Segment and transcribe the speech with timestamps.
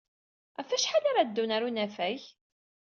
[0.57, 2.21] Ɣef wacḥal ara ddun ɣer unafag?